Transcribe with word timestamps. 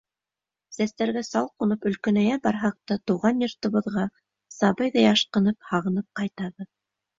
Сәстәргә 0.77 1.21
сал 1.27 1.49
ҡунып, 1.63 1.85
өлкәнәйә 1.91 2.39
барһаҡ 2.47 2.79
та, 2.93 2.97
тыуған 3.11 3.45
йортобоҙға 3.45 4.07
сабыйҙай 4.57 5.09
ашҡынып, 5.13 5.63
һағынып 5.71 6.11
ҡайтабыҙ. 6.23 6.73